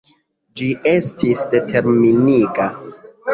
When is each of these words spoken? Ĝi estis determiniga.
Ĝi 0.61 0.69
estis 0.91 1.43
determiniga. 1.51 2.67